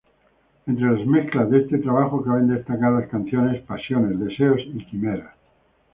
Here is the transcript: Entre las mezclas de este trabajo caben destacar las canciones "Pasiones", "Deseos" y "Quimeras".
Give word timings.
Entre 0.65 0.91
las 0.97 1.05
mezclas 1.05 1.47
de 1.51 1.59
este 1.59 1.77
trabajo 1.77 2.23
caben 2.23 2.47
destacar 2.47 2.91
las 2.93 3.07
canciones 3.07 3.61
"Pasiones", 3.61 4.19
"Deseos" 4.19 4.59
y 4.65 4.83
"Quimeras". 4.85 5.35